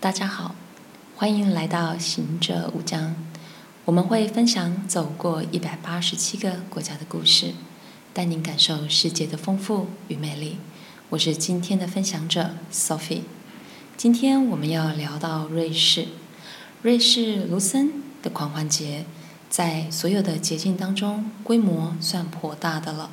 [0.00, 0.54] 大家好，
[1.14, 3.14] 欢迎来到行者无疆。
[3.84, 7.52] 我们会分享走过一百八十七个国家的故事，
[8.14, 10.56] 带您感受世界的丰富与美丽。
[11.10, 13.24] 我是今天的分享者 Sophie。
[13.98, 16.06] 今天我们要聊到瑞士，
[16.80, 19.04] 瑞士卢森的狂欢节，
[19.50, 23.10] 在所有的节庆当中，规模算颇大的了。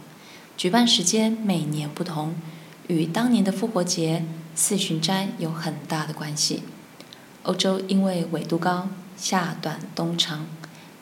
[0.56, 2.36] 举办时间每年不同，
[2.88, 4.24] 与当年的复活节、
[4.56, 6.64] 四旬斋有很大的关系。
[7.44, 10.46] 欧洲因为纬度高，夏短冬长，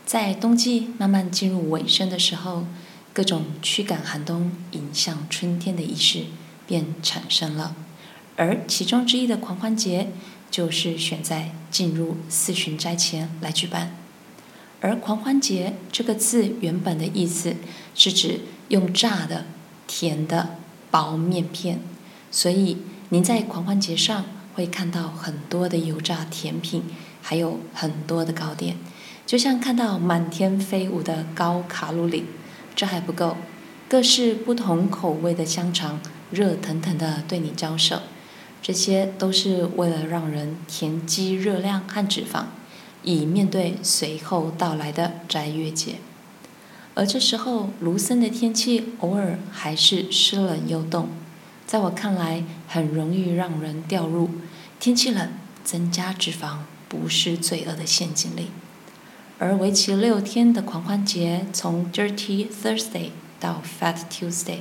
[0.06, 2.66] 在冬季慢慢进入尾声的时候，
[3.14, 6.26] 各种驱赶寒冬、迎向春天的仪式
[6.68, 7.76] 便产生了。
[8.36, 10.10] 而其中之一的狂欢节，
[10.52, 13.96] 就是选在进入四旬斋前来举办。
[14.82, 17.56] 而“狂欢节”这个字原本的意思
[17.96, 19.46] 是指用炸的、
[19.88, 20.58] 甜的
[20.92, 21.80] 薄面片，
[22.30, 22.78] 所以
[23.10, 24.26] 您在狂欢节上。
[24.56, 26.84] 会看到很多的油炸甜品，
[27.22, 28.78] 还有很多的糕点，
[29.26, 32.26] 就像看到满天飞舞的高卡路里。
[32.74, 33.38] 这还不够，
[33.90, 36.00] 各式不同口味的香肠
[36.32, 38.02] 热腾腾地对你招手，
[38.62, 42.46] 这些都是为了让人填积热量和脂肪，
[43.04, 45.96] 以面对随后到来的斋月节。
[46.96, 51.10] 而这时候，卢森的天气偶尔还是湿冷又冻。
[51.66, 54.30] 在我看来，很容易让人掉入
[54.80, 55.32] 天气冷
[55.64, 58.50] 增加脂肪不是罪恶的陷阱里。
[59.40, 64.60] 而为期六天的狂欢节，从 Dirty Thursday 到 Fat Tuesday，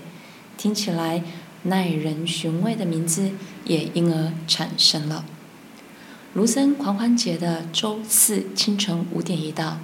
[0.57, 1.23] 听起来
[1.65, 3.31] 耐人寻味的名字
[3.65, 5.25] 也因而产生了。
[6.33, 9.79] 卢森狂欢节的周四清晨五点一到，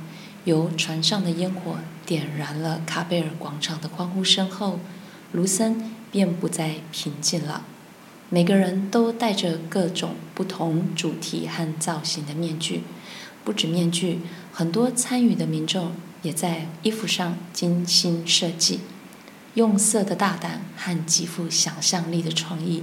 [0.44, 4.80] 由船上的烟火点燃了卡贝尔广场的欢呼声后，
[5.32, 5.98] 卢森。
[6.10, 7.62] 便不再平静了。
[8.30, 12.82] 每个人都戴着各种不同主题和造型的面具，
[13.44, 14.18] 不止面具，
[14.52, 15.92] 很多参与的民众
[16.22, 18.80] 也在衣服上精心设计，
[19.54, 22.82] 用色的大胆和极富想象力的创意，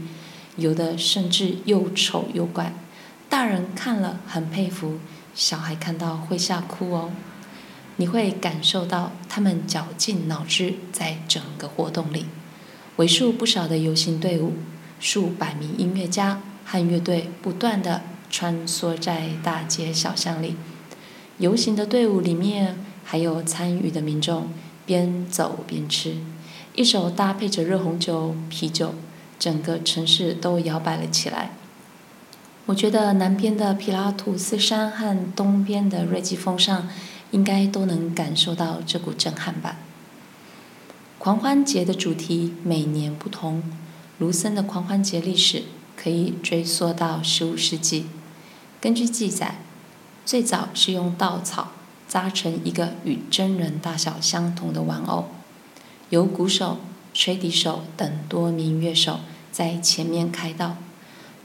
[0.55, 2.73] 有的甚至又丑又怪，
[3.27, 4.99] 大人看了很佩服，
[5.35, 7.11] 小孩看到会吓哭哦。
[7.97, 12.25] 你会感受到他们绞尽脑汁在整个活动里。
[12.95, 14.53] 为数不少的游行队伍，
[14.99, 20.55] 数百名音乐家和乐队不断地穿梭在大街小巷里。
[21.37, 24.49] 游行的队伍里面还有参与的民众，
[24.85, 26.17] 边走边吃，
[26.73, 28.95] 一手搭配着热红酒、啤酒，
[29.37, 31.51] 整个城市都摇摆了起来。
[32.65, 36.89] 我觉得南边的皮拉图斯山和东边的瑞吉峰上，
[37.31, 39.77] 应该都能感受到这股震撼吧。
[41.17, 43.63] 狂欢节的主题每年不同。
[44.19, 45.63] 卢森的狂欢节历史
[45.95, 48.07] 可以追溯到十五世纪。
[48.81, 49.59] 根据记载，
[50.25, 51.71] 最早是用稻草
[52.07, 55.25] 扎成一个与真人大小相同的玩偶，
[56.09, 56.79] 由鼓手、
[57.13, 59.19] 吹笛手等多名乐手
[59.51, 60.77] 在前面开道，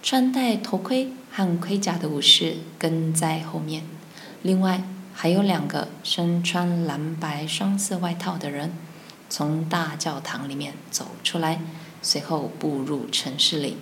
[0.03, 3.83] 穿戴头盔和盔甲的武士跟在后面。
[4.43, 8.73] 另外还有两个身穿蓝白双色外套的人。
[9.29, 11.61] 从大教堂里面走出来，
[12.03, 13.79] 随后步入城市里。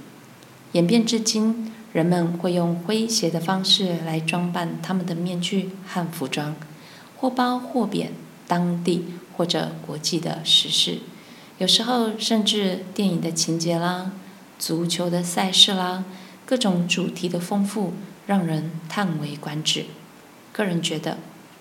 [0.72, 6.54] 演变至今，人们会用诙谐的方式来装扮他们的面具和服装，
[7.16, 8.12] 或褒或贬
[8.46, 10.98] 当地或者国际的时事，
[11.58, 14.12] 有时候甚至电影的情节啦、
[14.56, 16.04] 足球的赛事啦，
[16.46, 17.94] 各种主题的丰富
[18.28, 19.86] 让人叹为观止。
[20.52, 21.18] 个人觉得，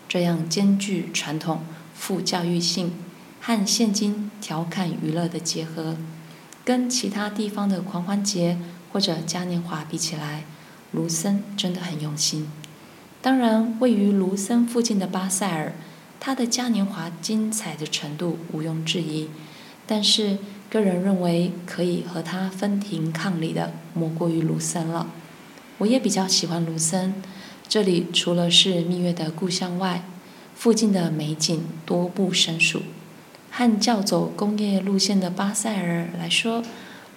[0.08, 1.62] 这样兼具传统、
[1.94, 2.94] 富教育性。
[3.42, 5.96] 和现今调侃娱乐的结合，
[6.66, 8.58] 跟其他地方的狂欢节
[8.92, 10.44] 或者嘉年华比起来，
[10.92, 12.50] 卢森真的很用心。
[13.22, 15.74] 当然，位于卢森附近的巴塞尔，
[16.20, 19.30] 它的嘉年华精彩的程度毋庸置疑。
[19.88, 20.38] 但是，
[20.70, 25.08] 个人认为可以和它分庭抗礼的，莫过于卢森了。
[25.78, 27.16] 我也比较喜欢卢森，
[27.70, 30.04] 这里除了是蜜月的故乡外，
[30.56, 32.82] 附近的美景多不胜数。
[33.52, 36.64] 和较走工业路线的巴塞尔来说，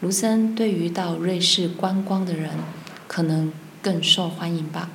[0.03, 2.51] 卢森对于到瑞士观光的人
[3.09, 3.51] 可能
[3.81, 4.91] 更受欢迎吧。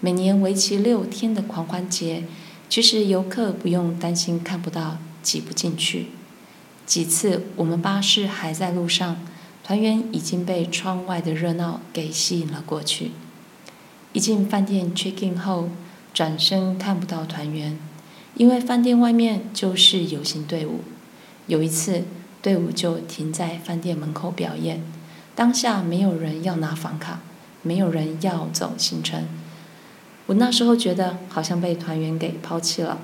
[0.00, 2.24] 每年为期六天的狂欢节，
[2.68, 6.08] 其实游客不用担心看不到、挤不进去。
[6.84, 9.16] 几次我们巴士还在路上，
[9.64, 13.12] 团员已经被窗外的热闹给吸引了过去。
[14.12, 15.68] 一进饭店 check in 后，
[16.14, 17.78] 转身看不到团员。
[18.34, 20.80] 因为饭店外面就是游行队伍，
[21.46, 22.04] 有一次
[22.40, 24.82] 队伍就停在饭店门口表演，
[25.34, 27.20] 当下没有人要拿房卡，
[27.62, 29.26] 没有人要走行程。
[30.26, 33.00] 我那时候觉得好像被团员给抛弃了。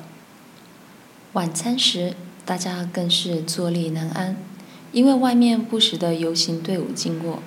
[1.33, 2.15] 晚餐时，
[2.45, 4.37] 大家更是坐立难安，
[4.93, 7.43] 因为外面不时的游行队伍经过，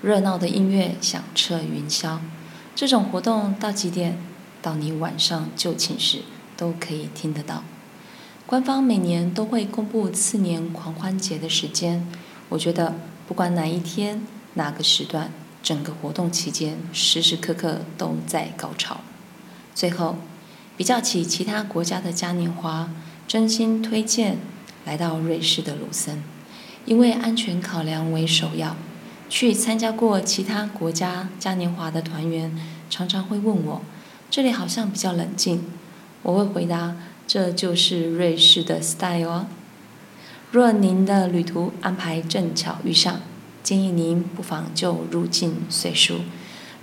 [0.00, 2.18] 热闹的音乐响彻云霄。
[2.74, 4.18] 这种活动到几点？
[4.60, 6.22] 到你晚上就寝时
[6.56, 7.64] 都可以听得到。
[8.46, 12.06] 官方每年都会公布次年狂欢节的时间。
[12.48, 12.94] 我觉得
[13.26, 14.22] 不管哪一天
[14.54, 15.32] 哪个时段，
[15.62, 19.00] 整个活动期间时时刻刻都在高潮。
[19.74, 20.16] 最后，
[20.76, 22.90] 比较起其他国家的嘉年华。
[23.28, 24.36] 真心推荐
[24.84, 26.22] 来到瑞士的卢森，
[26.84, 28.76] 因为安全考量为首要。
[29.32, 32.54] 去参加过其他国家嘉年华的团员
[32.90, 33.80] 常常会问我，
[34.30, 35.64] 这里好像比较冷静。
[36.22, 36.96] 我会回答，
[37.26, 39.46] 这就是瑞士的 style 哦。
[40.50, 43.22] 若您的旅途安排正巧遇上，
[43.62, 46.16] 建议您不妨就入境随俗，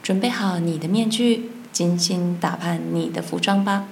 [0.01, 3.87] 准备好你的面具，精心打扮你的服装吧。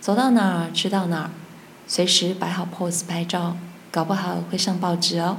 [0.00, 1.30] 走到哪儿吃到哪儿。
[1.88, 3.56] 随时摆好 pose 拍照，
[3.90, 5.38] 搞不好会上报纸哦！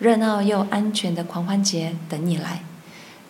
[0.00, 2.64] 热闹又安全的狂欢节等你来。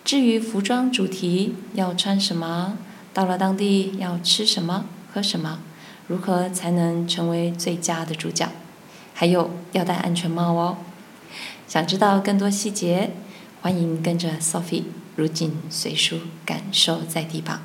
[0.04, 2.78] 至于服装主题要穿什么，
[3.12, 5.58] 到了当地要吃什么、喝什么，
[6.06, 8.48] 如何才能成为最佳的主角？
[9.12, 10.78] 还有要戴安全帽哦！
[11.68, 13.10] 想知道更多细节，
[13.60, 14.84] 欢迎跟着 Sophie
[15.16, 17.62] 如镜随书，感受在地吧。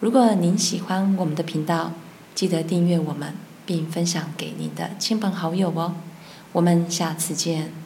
[0.00, 1.92] 如果您喜欢我们的频道，
[2.34, 3.34] 记得订阅我们。
[3.66, 5.96] 并分享给您的亲朋好友哦，
[6.52, 7.85] 我们下次见。